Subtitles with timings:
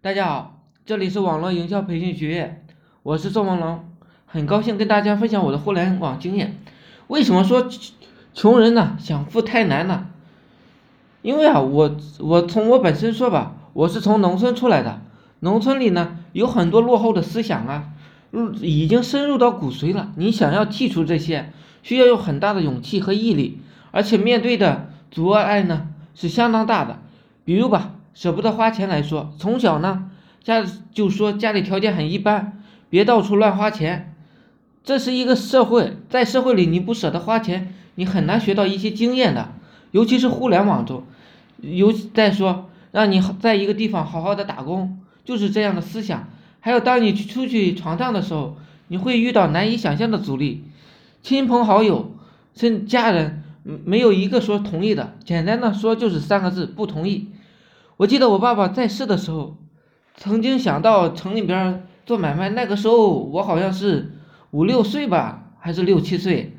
[0.00, 2.64] 大家好，这里是网络营销培训学院，
[3.02, 3.84] 我是宋文龙，
[4.26, 6.56] 很高兴跟大家分享我的互联网经验。
[7.08, 7.68] 为什么说
[8.32, 10.06] 穷人呢想富太难呢？
[11.20, 15.00] 因为啊，我我从我本身说吧，我是从农村出来的，
[15.40, 17.88] 农村里呢有很多落后的思想啊，
[18.60, 20.12] 已经深入到骨髓了。
[20.14, 21.52] 你想要剔除这些，
[21.82, 23.60] 需要有很大的勇气和毅力，
[23.90, 27.00] 而且面对的阻碍呢是相当大的。
[27.44, 27.96] 比如吧。
[28.18, 30.10] 舍不得花钱来说，从小呢，
[30.42, 34.12] 家就说家里条件很一般，别到处乱花钱。
[34.82, 39.52] 这是一个社会，在社会里你不舍得花钱，你很难学到一些经验的。
[39.92, 41.04] 尤其是互联网中，
[41.60, 46.28] 尤再说让你在一个地方好好的打工，就是这样的思想。
[46.58, 48.56] 还有当你出去闯荡的时候，
[48.88, 50.64] 你会遇到难以想象的阻力，
[51.22, 52.16] 亲朋好友
[52.56, 55.14] 甚至家人没有一个说同意的。
[55.24, 57.28] 简单的说就是三个字：不同意。
[57.98, 59.56] 我记得我爸爸在世的时候，
[60.14, 62.48] 曾经想到城里边做买卖。
[62.48, 64.12] 那个时候我好像是
[64.52, 66.56] 五六岁吧，还是六七岁。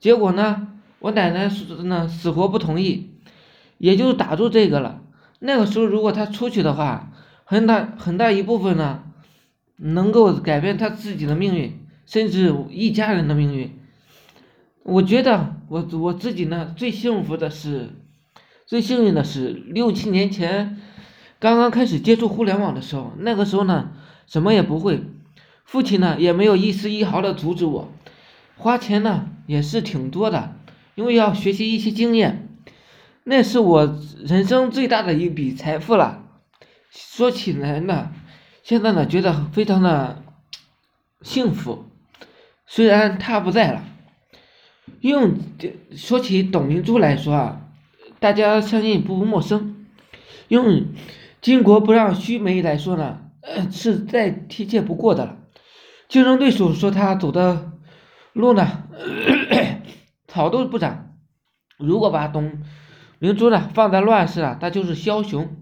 [0.00, 0.66] 结果呢，
[0.98, 1.48] 我奶奶
[1.84, 3.10] 呢死活不同意，
[3.78, 5.02] 也就打住这个了。
[5.38, 7.12] 那个时候如果他出去的话，
[7.44, 9.04] 很大很大一部分呢，
[9.76, 13.78] 能够改变他自己的命运，甚至一家人的命运。
[14.82, 17.90] 我觉得我我自己呢最幸福的是。
[18.72, 20.80] 最幸运的是，六七年前
[21.38, 23.92] 刚刚开始接触互联网的时候，那个时候呢，
[24.26, 25.04] 什么也不会，
[25.62, 27.92] 父亲呢也没有一丝一毫的阻止我，
[28.56, 30.56] 花钱呢也是挺多的，
[30.94, 32.48] 因为要学习一些经验，
[33.24, 36.24] 那是我人生最大的一笔财富了。
[36.90, 38.10] 说起来呢，
[38.62, 40.22] 现在呢觉得非常的
[41.20, 41.84] 幸福，
[42.64, 43.84] 虽然他不在了。
[45.00, 45.34] 用
[45.94, 47.61] 说起董明珠来说啊。
[48.22, 49.84] 大家相信不陌生，
[50.46, 50.86] 用
[51.42, 53.18] “巾帼不让须眉”来说呢，
[53.72, 55.38] 是再贴切不过的了。
[56.08, 57.72] 竞争对手说他走的
[58.32, 58.84] 路呢，
[60.28, 61.16] 草都不长。
[61.78, 62.60] 如果把董
[63.18, 65.56] 明珠呢放在乱世啊，他就是枭雄。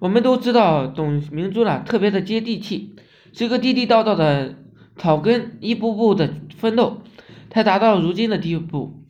[0.00, 2.96] 我们都知道董明珠呢特别的接地气，
[3.32, 4.56] 是一个地地道道的
[4.96, 7.02] 草根，一步步的奋斗，
[7.48, 9.01] 才达到如今的地步。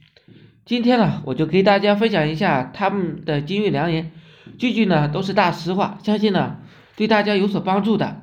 [0.65, 4.13] 今天呢，我就给大家分享一下他们的金玉良言，
[4.59, 6.59] 句句呢都是大实话，相信呢
[6.95, 8.21] 对大家有所帮助的。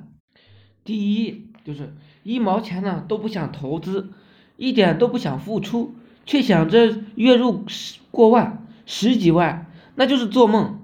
[0.85, 4.11] 第一就是一毛钱呢都不想投资，
[4.55, 5.95] 一点都不想付出，
[6.25, 10.79] 却想着月入十过万、十几万，那就是做梦。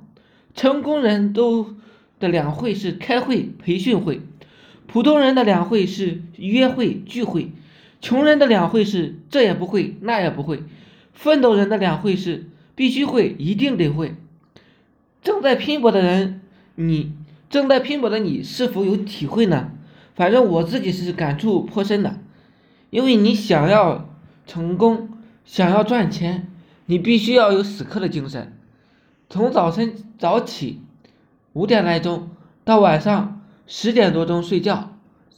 [0.54, 1.76] 成功人都
[2.20, 4.22] 的两会是开会培训会，
[4.88, 7.54] 普通人的两会是约会聚会，
[8.02, 10.62] 穷人的两会是这也不会那也不会。
[11.16, 14.14] 奋斗人的两会是必须会，一定得会。
[15.24, 16.42] 正在拼搏的人，
[16.76, 17.14] 你
[17.50, 19.72] 正在拼搏的你是否有体会呢？
[20.14, 22.20] 反正我自己是感触颇深的，
[22.90, 24.08] 因为你想要
[24.46, 25.09] 成功，
[25.44, 26.48] 想要赚钱，
[26.86, 28.54] 你必须要有死磕的精神。
[29.30, 30.81] 从早晨早起
[31.54, 32.30] 五点来钟
[32.64, 34.96] 到晚上十点多钟睡觉，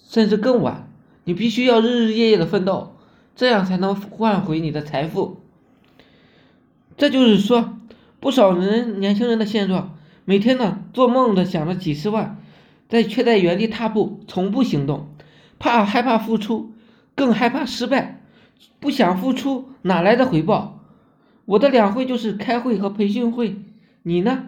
[0.07, 0.89] 甚至更晚，
[1.23, 2.95] 你必须要日日夜夜的奋斗，
[3.35, 5.37] 这样才能换回你的财富。
[6.97, 7.77] 这就是说，
[8.19, 12.41] 不少人年轻人的现状，每天呢做梦的想着几十万，
[12.89, 15.09] 在却在原地踏步，从不行动，
[15.59, 16.73] 怕害怕付出，
[17.13, 18.23] 更害怕失败，
[18.79, 20.83] 不想付出哪来的回报？
[21.45, 23.57] 我的两会就是开会和培训会，
[24.01, 24.47] 你呢？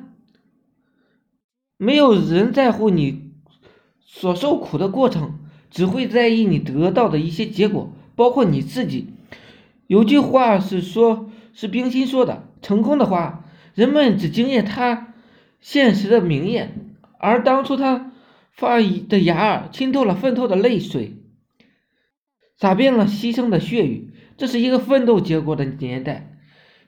[1.78, 3.32] 没有人在乎你
[4.02, 5.38] 所受苦的过程，
[5.70, 9.14] 只会在意你得到的一些结果，包括你自己。
[9.86, 11.30] 有句话是说。
[11.60, 13.44] 是冰心说的：“成功的话，
[13.76, 15.14] 人们只惊艳他
[15.60, 18.14] 现实的明艳，而当初他
[18.54, 21.18] 发的芽儿，浸透了奋斗的泪水，
[22.56, 24.14] 洒遍了牺牲的血雨。
[24.38, 26.32] 这是一个奋斗结果的年代。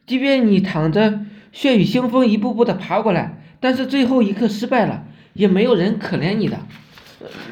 [0.06, 5.04] 即便你淌着血雨腥风，一步步的爬过来，但是最后一刻失败了，
[5.34, 6.60] 也没有人可怜你的。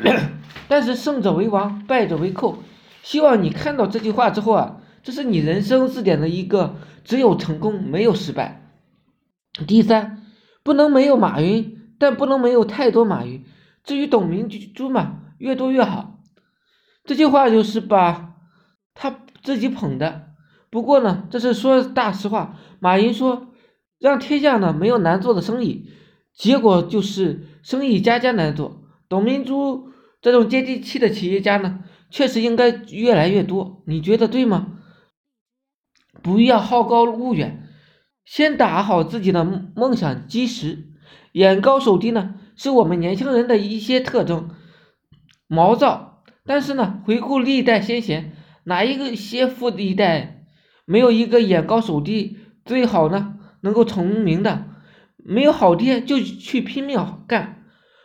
[0.69, 2.63] 但是胜者为王，败者为寇。
[3.03, 8.73] 希望你看到这句话之后啊。”这是你人生字典的一个，只有成功没有失败。
[9.67, 10.25] 第三，
[10.63, 13.43] 不能没有马云，但不能没有太多马云。
[13.83, 16.19] 至于董明珠嘛，越多越好。
[17.05, 18.35] 这句话就是把
[18.93, 20.27] 他自己捧的。
[20.69, 22.57] 不过呢，这是说大实话。
[22.79, 23.47] 马云说，
[23.99, 25.89] 让天下呢没有难做的生意，
[26.33, 28.83] 结果就是生意家家难做。
[29.07, 29.89] 董明珠
[30.21, 31.79] 这种接地气的企业家呢，
[32.11, 33.81] 确实应该越来越多。
[33.87, 34.78] 你觉得对吗？
[36.21, 37.67] 不要好高骛远，
[38.25, 39.43] 先打好自己的
[39.75, 40.89] 梦想基石。
[41.31, 44.49] 眼高手低呢，是我们年轻人的一些特征，
[45.47, 46.23] 毛躁。
[46.45, 48.33] 但是呢，回顾历代先贤，
[48.63, 50.45] 哪一个先富一代
[50.85, 54.65] 没有一个眼高手低，最好呢能够成名的？
[55.17, 57.63] 没有好爹就去拼命干，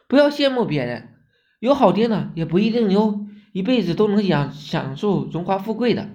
[0.09, 1.15] 不要羡慕别人。
[1.61, 6.11] 有好爹呢，也不一定有一辈子都能享享受荣华富贵的。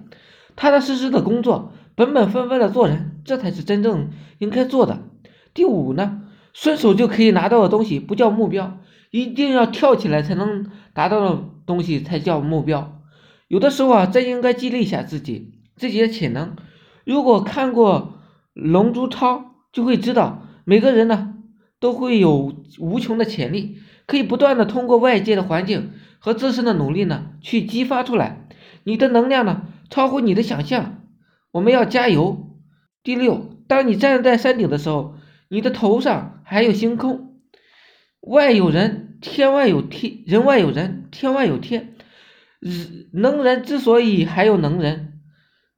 [0.54, 4.08] 踏踏实实的工作，本本分分的做人，这才是真正
[4.38, 5.02] 应该做的。
[5.52, 6.22] 第五呢，
[6.54, 8.78] 顺手就可以拿到的东西不叫目标，
[9.10, 13.02] 一定要跳起来才能达到的东西才叫目标。
[13.48, 16.56] 有的时候啊，真应该激励一下自己自己的潜能。
[17.04, 18.14] 如果看过
[18.62, 19.36] 《龙珠超》，
[19.70, 20.46] 就会知道。
[20.64, 21.34] 每个人呢
[21.80, 23.76] 都会有无穷的潜力，
[24.06, 28.48] 可以不断的通过外界的环境和自身的努力呢去激发出来。
[28.84, 30.99] 你的能量呢超乎你的想象，
[31.52, 32.58] 我们要加油。
[33.02, 35.14] 第六，当你站在山顶的时候，
[35.48, 37.40] 你的头上还有星空。
[38.20, 41.94] 外有人，天外有天，人外有人，天外有天。
[42.60, 45.20] 人能人之所以还有能人，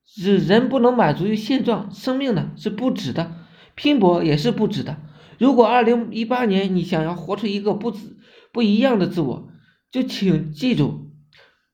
[0.04, 3.32] 是人不能满足于现状，生命呢是不止的。
[3.76, 4.96] 拼搏也是不止的。
[5.38, 8.16] 如果二零一八年你想要活出一个不止
[8.52, 9.48] 不一样的自我，
[9.92, 11.12] 就请记住，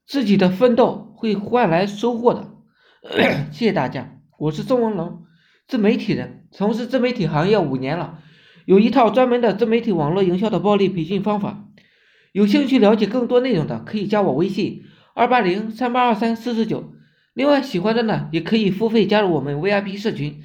[0.07, 2.58] 自己的奋斗会换来收获的。
[3.53, 5.23] 谢谢大家，我是宋文龙，
[5.69, 8.19] 自媒体人，从事自媒体行业五年了，
[8.65, 11.65] 有一套专门的自媒体网络营销的暴力培训方法。
[12.33, 14.83] 有兴趣了解更多内容的，可以加我微信
[15.15, 16.93] 二八零三八二三四四九。
[17.35, 20.43] 另外，喜欢的呢，也可以付费加入我们 VIP 社群。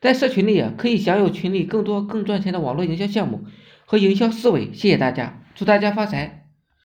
[0.00, 3.46] 在社群里啊，可以享有群里更多更赚钱的网络营销项目
[3.84, 4.72] 和营销思维。
[4.72, 6.45] 谢谢大家，祝大家发财！